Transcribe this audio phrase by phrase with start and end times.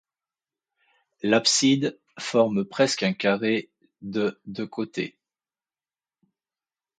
[1.21, 3.69] L'abside, forme presque un carré
[4.01, 5.15] de de côté.